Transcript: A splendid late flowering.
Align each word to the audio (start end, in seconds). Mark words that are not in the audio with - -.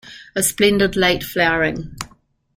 A 0.35 0.41
splendid 0.41 0.95
late 0.95 1.23
flowering. 1.23 1.95